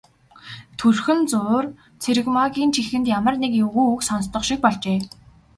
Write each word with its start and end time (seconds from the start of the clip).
Тэрхэн 0.79 1.19
зуур 1.31 1.65
Цэрэгмаагийн 2.01 2.71
чихэнд 2.75 3.05
ямар 3.17 3.35
нэг 3.41 3.53
эвгүй 3.61 3.85
үг 3.93 4.01
сонстох 4.09 4.43
шиг 4.47 4.59
болжээ. 4.63 4.99